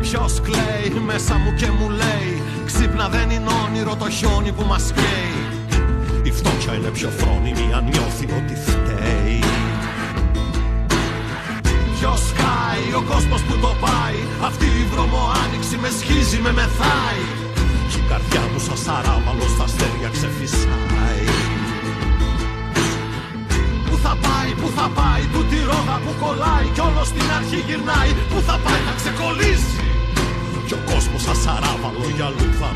Ποιος 0.00 0.40
κλαίει 0.40 1.00
μέσα 1.06 1.34
μου 1.34 1.54
και 1.54 1.66
μου 1.78 1.88
λέει 1.88 2.42
Ξύπνα 2.66 3.08
δεν 3.08 3.30
είναι 3.30 3.50
όνειρο 3.64 3.96
το 3.96 4.10
χιόνι 4.10 4.52
που 4.52 4.64
μας 4.66 4.92
καίει 4.94 5.35
η 6.26 6.32
φτώχεια 6.32 6.72
είναι 6.74 6.90
πιο 6.98 7.10
φρόνιμη 7.18 7.66
αν 7.76 7.84
νιώθει 7.92 8.26
ότι 8.38 8.54
φταίει. 8.66 9.40
Ποιος 11.94 12.20
σκάει, 12.30 12.86
ο 13.00 13.02
κόσμος 13.12 13.40
που 13.46 13.54
το 13.64 13.72
πάει 13.84 14.18
Αυτή 14.48 14.66
η 14.82 14.84
βρωμοάνοιξη 14.92 15.76
με 15.82 15.90
σχίζει, 15.98 16.38
με 16.46 16.52
μεθάει. 16.58 17.22
Κι 17.90 17.98
η 18.02 18.04
καρδιά 18.10 18.42
μου 18.50 18.60
σαν 18.66 18.78
σαράβαλο 18.84 19.46
στα 19.54 19.64
αστέρια 19.68 20.08
ξεφυσάει. 20.16 21.24
Πού 23.86 23.94
θα 24.04 24.12
πάει, 24.24 24.50
πού 24.60 24.68
θα 24.76 24.86
πάει, 24.98 25.22
τούτη 25.32 25.58
ρόδα 25.68 25.96
που 26.04 26.12
κολλάει 26.22 26.66
Κι 26.74 26.82
όλος 26.88 27.06
στην 27.12 27.28
αρχή 27.38 27.58
γυρνάει, 27.68 28.10
πού 28.30 28.38
θα 28.48 28.56
πάει, 28.64 28.80
θα 28.88 28.94
ξεκολλήσει. 29.00 29.80
Κι 30.66 30.74
ο 30.78 30.80
κόσμος 30.90 31.22
σαν 31.26 31.36
σαράβαλο 31.44 32.04
για 32.16 32.26
αλλού 32.30 32.48
θα 32.60 32.68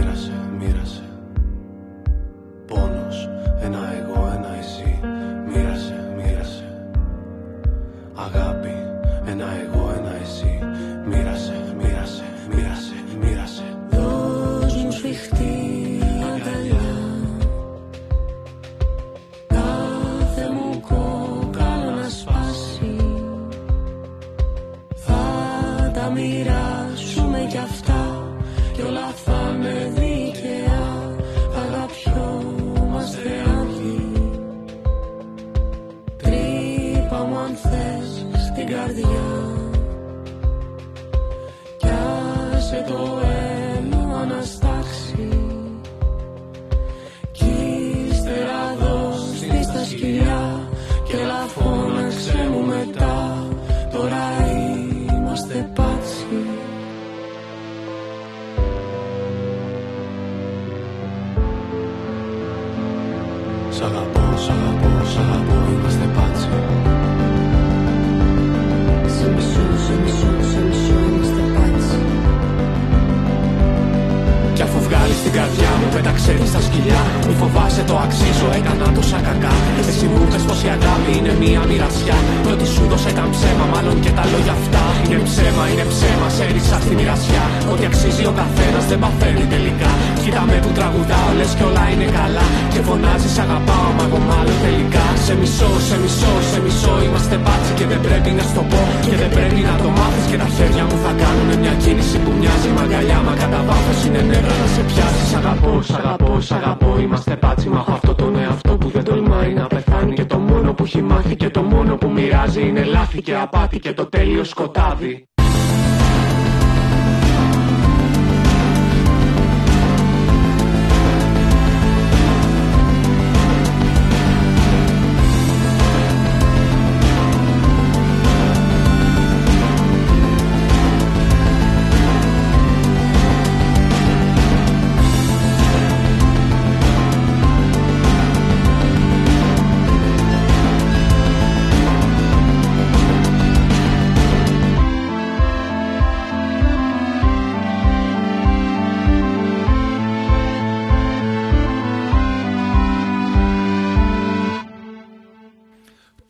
quieras 0.00 0.18
ser. 0.18 0.39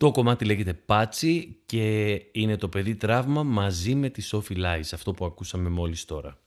Το 0.01 0.11
κομμάτι 0.11 0.45
λέγεται 0.45 0.73
Πάτσι 0.73 1.61
και 1.65 2.13
είναι 2.31 2.57
το 2.57 2.67
παιδί 2.67 2.95
τραύμα 2.95 3.43
μαζί 3.43 3.95
με 3.95 4.09
τη 4.09 4.29
Sophie 4.31 4.57
Lies, 4.57 4.89
αυτό 4.93 5.11
που 5.11 5.25
ακούσαμε 5.25 5.69
μόλις 5.69 6.05
τώρα. 6.05 6.37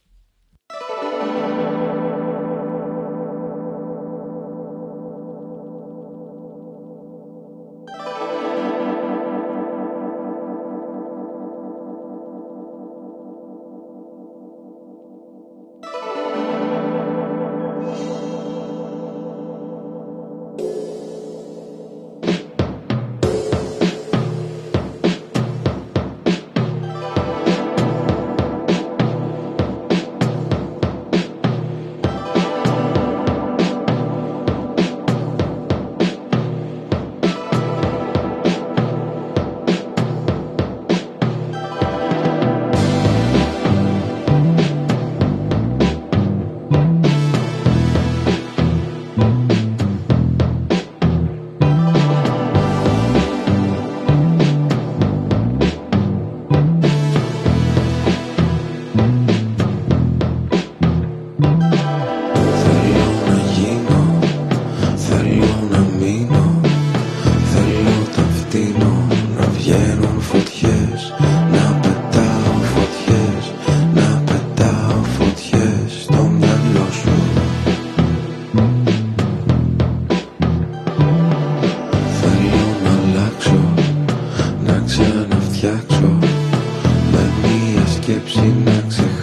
skip, 88.04 88.28
she 88.28 88.40
makes. 88.40 89.13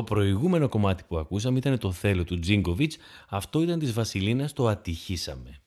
Το 0.00 0.06
προηγούμενο 0.06 0.68
κομμάτι 0.68 1.02
που 1.08 1.18
ακούσαμε 1.18 1.58
ήταν 1.58 1.78
το 1.78 1.92
θέλω 1.92 2.24
του 2.24 2.38
Τζίνκοβιτς, 2.38 2.96
αυτό 3.28 3.62
ήταν 3.62 3.78
της 3.78 3.92
Βασιλίνας 3.92 4.52
το 4.52 4.66
ατυχήσαμε. 4.66 5.60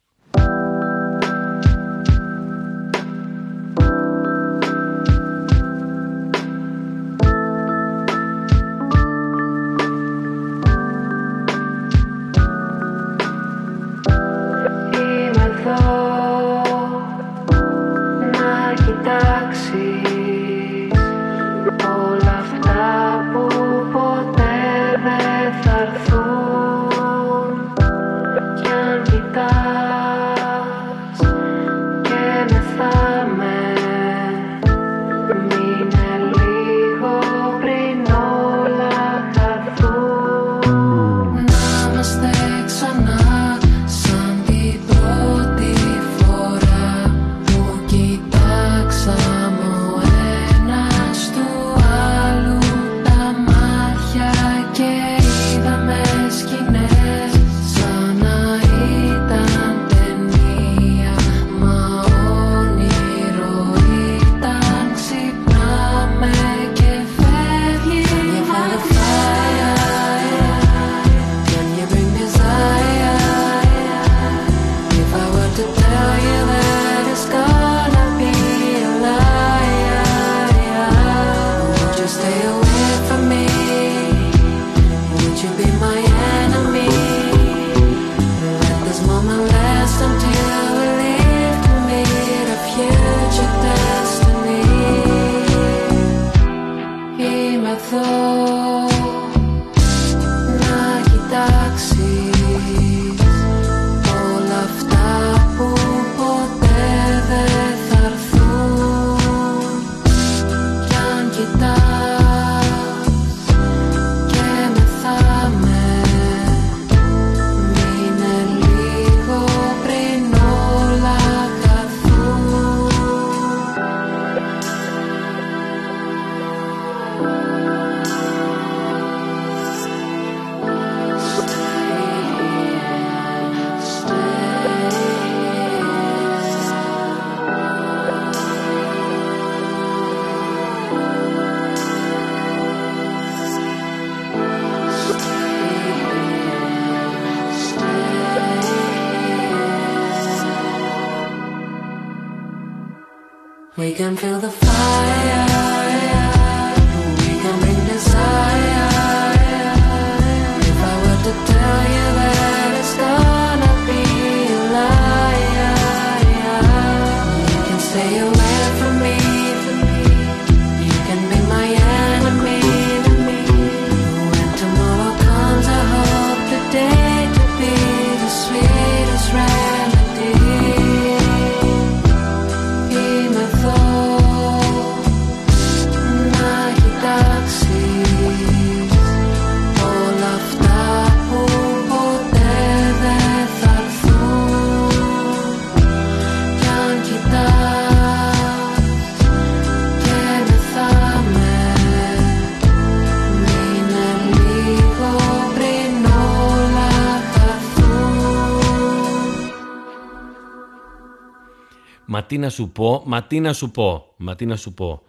Τι 212.34 212.40
να 212.40 212.50
σου 212.50 212.70
πω, 212.70 213.04
μα 213.06 213.24
τι 213.24 213.40
να 213.40 213.54
σου 213.54 213.72
πω, 213.72 214.14
μα 214.18 214.36
τι 214.36 214.46
να 214.46 214.56
σου 214.56 214.74
πω. 214.74 215.02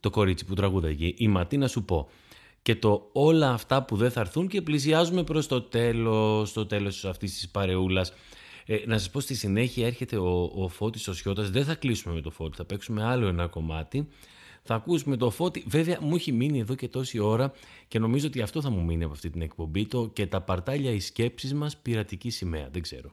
Το 0.00 0.10
κορίτσι 0.10 0.44
που 0.44 0.54
τραγούδαγε, 0.54 1.12
η 1.16 1.28
μα 1.28 1.46
τι 1.46 1.56
να 1.56 1.68
σου 1.68 1.84
πω. 1.84 2.08
Και 2.62 2.74
το 2.74 3.08
όλα 3.12 3.52
αυτά 3.52 3.82
που 3.82 3.96
δεν 3.96 4.10
θα 4.10 4.20
έρθουν 4.20 4.48
και 4.48 4.62
πλησιάζουμε 4.62 5.24
προς 5.24 5.46
το 5.46 5.62
τέλος, 5.62 6.52
το 6.52 6.66
τέλος 6.66 7.04
αυτής 7.04 7.32
της 7.32 7.48
παρεούλας. 7.48 8.12
Ε, 8.66 8.76
να 8.86 8.98
σας 8.98 9.10
πω 9.10 9.20
στη 9.20 9.34
συνέχεια 9.34 9.86
έρχεται 9.86 10.16
ο, 10.16 10.52
ο 10.54 10.68
Φώτης 10.68 11.08
ο 11.08 11.14
Σιώτας, 11.14 11.50
δεν 11.50 11.64
θα 11.64 11.74
κλείσουμε 11.74 12.14
με 12.14 12.20
το 12.20 12.30
Φώτη, 12.30 12.56
θα 12.56 12.64
παίξουμε 12.64 13.04
άλλο 13.04 13.26
ένα 13.26 13.46
κομμάτι. 13.46 14.08
Θα 14.62 14.74
ακούσουμε 14.74 15.16
το 15.16 15.30
Φώτη, 15.30 15.64
βέβαια 15.66 15.98
μου 16.00 16.14
έχει 16.14 16.32
μείνει 16.32 16.58
εδώ 16.58 16.74
και 16.74 16.88
τόση 16.88 17.18
ώρα 17.18 17.52
και 17.88 17.98
νομίζω 17.98 18.26
ότι 18.26 18.40
αυτό 18.40 18.60
θα 18.60 18.70
μου 18.70 18.84
μείνει 18.84 19.04
από 19.04 19.12
αυτή 19.12 19.30
την 19.30 19.42
εκπομπή 19.42 19.86
το 19.86 20.10
και 20.12 20.26
τα 20.26 20.40
παρτάλια 20.40 20.90
οι 20.90 21.00
σκέψεις 21.00 21.54
μας 21.54 21.76
πειρατική 21.76 22.30
σημαία, 22.30 22.68
δεν 22.72 22.82
ξέρω. 22.82 23.12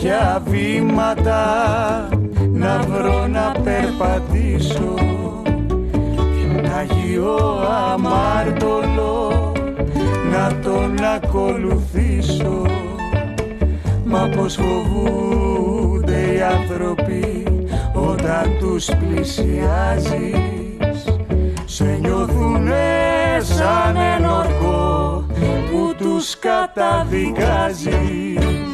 ποια 0.00 0.42
βήματα 0.46 1.44
να 2.52 2.78
βρω 2.78 3.26
να 3.26 3.54
περπατήσω. 3.64 4.94
Ποιον 6.04 6.72
Αγίο 6.78 7.36
αμάρτωλο 7.92 9.52
να 10.30 10.58
τον 10.62 10.94
ακολουθήσω. 11.14 12.62
Μα 14.04 14.28
πως 14.36 14.54
φοβούνται 14.54 16.32
οι 16.32 16.42
άνθρωποι 16.42 17.44
όταν 17.92 18.56
τους 18.60 18.84
πλησιάζεις. 18.84 20.34
Σε 21.64 21.98
νιώθουνε 22.00 22.84
σαν 23.40 23.96
ενορκό 23.96 25.26
που 25.70 25.94
τους 25.98 26.38
καταδικάζεις 26.38 28.65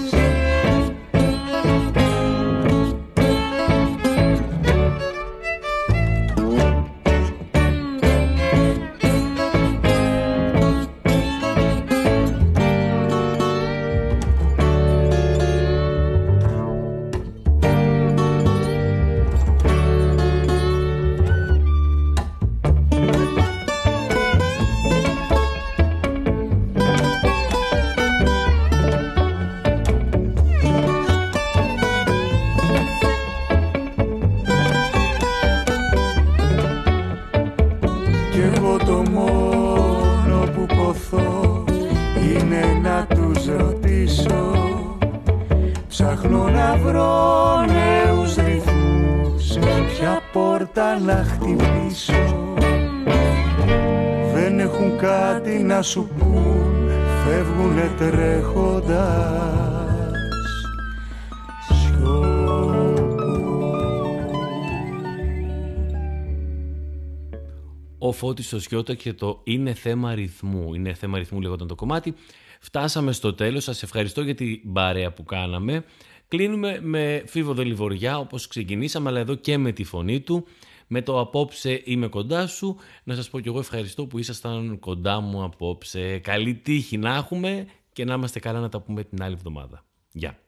Φώτης 68.25 68.47
στο 68.47 68.61
Σιώτα 68.61 68.95
και 68.95 69.13
το 69.13 69.41
«Είναι 69.45 69.75
θέμα 69.75 70.15
ρυθμού». 70.15 70.75
Είναι 70.75 70.95
θέμα 70.95 71.19
ρυθμού 71.19 71.41
λέγονταν 71.41 71.67
το 71.67 71.75
κομμάτι. 71.75 72.15
Φτάσαμε 72.61 73.13
στο 73.13 73.35
τέλος. 73.35 73.65
Σας 73.65 73.83
ευχαριστώ 73.83 74.23
για 74.23 74.35
την 74.35 74.73
παρέα 74.73 75.13
που 75.13 75.25
κάναμε. 75.25 75.85
Κλείνουμε 76.29 76.79
με 76.83 77.23
Φίβο 77.27 77.55
Δελιβοριά 77.55 78.19
όπως 78.19 78.47
ξεκινήσαμε 78.47 79.09
αλλά 79.09 79.21
εδώ 79.21 79.35
και 79.35 79.59
με 79.59 79.73
τη 79.73 79.85
φωνή 79.85 80.21
του 80.21 80.47
με 80.87 81.03
το 81.03 81.21
απόψε 81.21 81.83
είμαι 81.85 82.09
κοντά 82.09 82.47
σου. 82.47 82.77
Να 83.05 83.15
σας 83.15 83.31
πω 83.31 83.41
κι 83.41 83.49
εγώ 83.49 83.59
ευχαριστώ 83.59 84.07
που 84.07 84.19
ήσασταν 84.19 84.79
κοντά 84.79 85.21
μου 85.21 85.43
απόψε. 85.43 86.19
Καλή 86.19 86.55
τύχη 86.55 86.97
να 86.99 87.15
έχουμε 87.15 87.67
και 87.93 88.05
να 88.05 88.15
είμαστε 88.15 88.39
καλά 88.39 88.61
να 88.61 88.69
τα 88.69 88.81
πούμε 88.81 89.05
την 89.05 89.23
άλλη 89.23 89.35
εβδομάδα. 89.35 89.85
Γεια. 90.13 90.39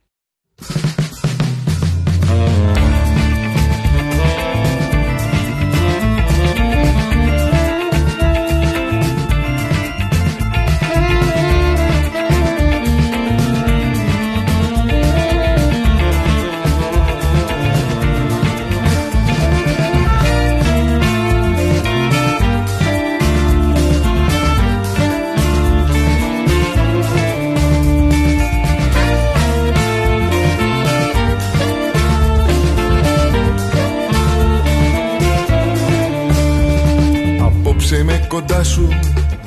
Σου 38.64 38.88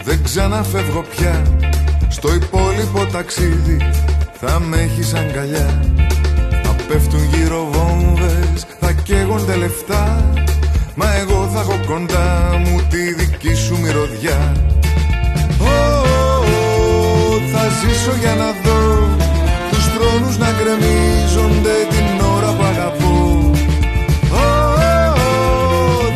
δεν 0.04 0.24
ξαναφεύγω 0.24 1.06
πια. 1.16 1.42
Στο 2.08 2.34
υπόλοιπο 2.34 3.06
ταξίδι 3.12 3.78
θα 4.40 4.60
με 4.60 4.78
έχεις 4.78 5.14
αγκαλιά. 5.14 5.82
Θα 6.64 6.76
πέφτουν 6.88 7.24
γύρω 7.34 7.68
βόμβες, 7.72 8.66
θα 8.80 8.92
καίγονται 8.92 9.56
λεφτά. 9.56 10.34
Μα 10.96 11.14
εγώ 11.16 11.50
θα 11.54 11.60
έχω 11.60 11.80
κοντά 11.88 12.62
μου 12.66 12.82
τη 12.90 13.14
δική 13.14 13.54
σου 13.54 13.78
μυρωδιά. 13.82 14.56
Θα 17.52 17.64
ζήσω 17.80 18.14
για 18.20 18.36
να 18.36 18.50
δω 18.64 19.08
τους 19.70 19.86
τρόνους 19.94 20.38
να 20.38 20.50
γκρεμίζονται 20.52 21.76
την 21.90 22.26
ώρα 22.36 22.50
που 22.58 22.64
αγαπώ. 22.64 23.52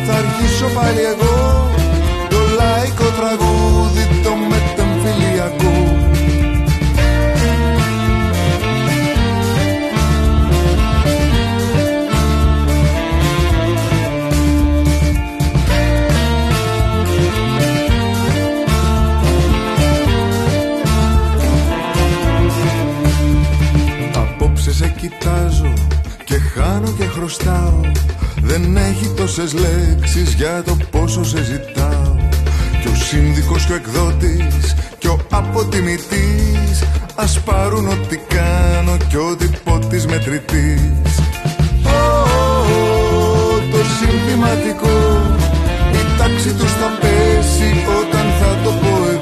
Θα 0.06 0.14
αρχίσω 0.14 0.66
πάλι 0.74 1.00
εγώ 1.12 1.21
χρωστάω 27.22 27.80
Δεν 28.42 28.76
έχει 28.76 29.08
τόσες 29.16 29.52
λέξεις 29.52 30.32
για 30.32 30.62
το 30.62 30.76
πόσο 30.90 31.24
σε 31.24 31.42
ζητάω. 31.42 32.16
Σύνδικος 33.08 33.66
και 33.66 33.72
ο 33.72 33.74
εκδότης 33.74 34.74
και 34.98 35.08
ο 35.08 35.18
αποτιμητής 35.30 36.84
Ας 37.14 37.40
πάρουν 37.40 37.88
ό,τι 37.88 38.16
κάνω 38.16 38.96
και 39.08 39.16
ό,τι 39.16 39.46
πω 39.64 39.78
της 39.78 40.06
μετρητής. 40.06 41.14
Το 43.72 43.78
συνθηματικό 43.98 45.20
η 45.92 46.18
τάξη 46.18 46.52
τους 46.54 46.72
θα 46.72 46.98
πέσει 47.00 47.84
όταν 48.00 48.26
θα 48.40 48.58
το 48.64 48.70
πω 48.70 49.10
εγώ 49.12 49.21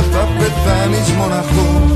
θα 0.00 0.28
πεθάνεις 0.38 1.10
μοναχός 1.10 1.95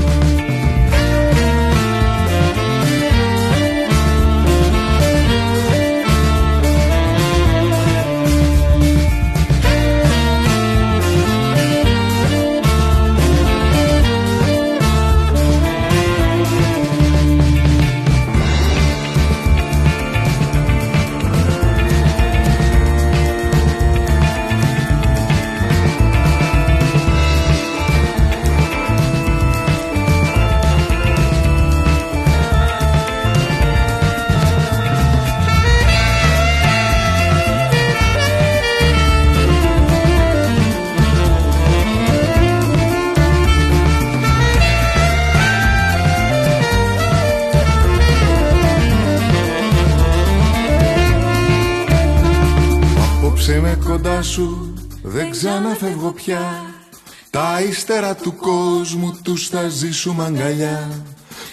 τους 59.81 59.89
θα 59.89 60.09
ζήσουμε 60.11 60.23
αγκαλιά. 60.25 60.89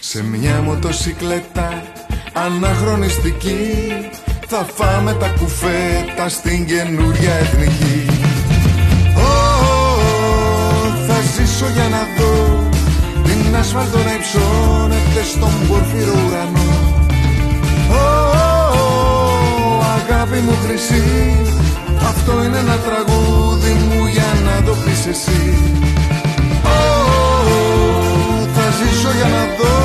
Σε 0.00 0.22
μια 0.22 0.60
μοτοσυκλέτα 0.64 1.82
αναχρονιστική 2.32 3.56
Θα 4.46 4.66
φάμε 4.74 5.12
τα 5.12 5.28
κουφέτα 5.28 6.28
στην 6.28 6.66
καινούρια 6.66 7.34
εθνική. 7.34 8.06
Θα 11.06 11.18
ζήσω 11.36 11.66
για 11.74 11.88
να 11.88 12.02
δω 12.16 12.68
την 13.24 13.56
ασφάλτο 13.56 13.98
να 13.98 14.12
υψώνεται 14.12 15.22
στον 15.32 15.52
πορφύρο 15.68 16.14
ουρανό. 16.26 16.70
Αγάπη 19.96 20.38
μου 20.38 20.56
χρυσή 20.64 21.02
αυτό 22.08 22.44
είναι 22.44 22.58
ένα 22.58 22.76
τραγούδι 22.86 23.72
μου 23.72 24.06
για 24.06 24.30
να 24.44 24.62
το 24.66 24.72
πεις 24.84 25.06
εσύ. 25.06 25.42
Θα 26.10 26.17
ζήσω 28.78 29.10
για 29.18 29.28
να 29.34 29.42
δω 29.56 29.76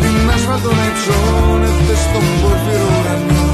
Την 0.00 0.30
άσφαλτο 0.34 0.70
να 0.78 0.84
υψώνεται 0.90 1.94
στον 2.04 2.24
πορφυρό 2.40 2.88
ουρανό. 2.98 3.46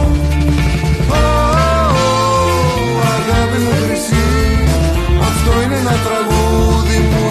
Αγάπη 3.16 3.58
μου 3.64 3.72
χρυσή 3.82 4.26
Αυτό 5.28 5.50
είναι 5.62 5.76
ένα 5.82 5.96
τραγούδι 6.06 6.98
μου. 7.10 7.23